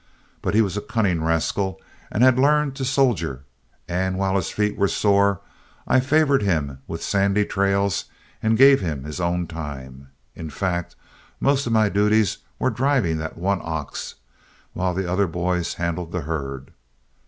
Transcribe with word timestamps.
But 0.41 0.55
he 0.55 0.63
was 0.63 0.75
a 0.75 0.81
cunning 0.81 1.23
rascal 1.23 1.79
and 2.11 2.23
had 2.23 2.39
learned 2.39 2.75
to 2.77 2.85
soldier, 2.85 3.43
and 3.87 4.17
while 4.17 4.35
his 4.35 4.49
feet 4.49 4.75
were 4.75 4.87
sore, 4.87 5.41
I 5.87 5.99
favored 5.99 6.41
him 6.41 6.79
with 6.87 7.03
sandy 7.03 7.45
trails 7.45 8.05
and 8.41 8.57
gave 8.57 8.81
him 8.81 9.03
his 9.03 9.21
own 9.21 9.45
time. 9.45 10.07
In 10.35 10.49
fact, 10.49 10.95
most 11.39 11.67
of 11.67 11.73
my 11.73 11.87
duties 11.87 12.39
were 12.57 12.71
driving 12.71 13.19
that 13.19 13.37
one 13.37 13.59
ox, 13.61 14.15
while 14.73 14.95
the 14.95 15.07
other 15.07 15.27
boys 15.27 15.75
handled 15.75 16.11
the 16.11 16.21
herd. 16.21 16.71